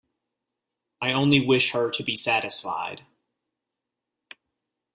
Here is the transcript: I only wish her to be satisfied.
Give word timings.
I 0.99 1.11
only 1.11 1.45
wish 1.45 1.73
her 1.73 1.91
to 1.91 2.01
be 2.01 2.15
satisfied. 2.15 3.05